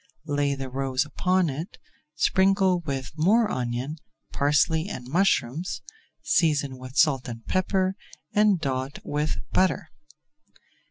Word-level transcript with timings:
Lay 0.25 0.55
the 0.55 0.67
roes 0.67 1.05
upon 1.05 1.47
it, 1.47 1.77
sprinkle 2.15 2.79
with 2.79 3.11
more 3.15 3.51
onion, 3.51 3.97
parsley, 4.33 4.89
and 4.89 5.05
mushrooms, 5.07 5.83
season 6.23 6.79
with 6.79 6.97
salt 6.97 7.27
and 7.27 7.45
pepper 7.45 7.95
and 8.33 8.59
dot 8.59 8.97
with 9.03 9.37
butter. 9.51 9.91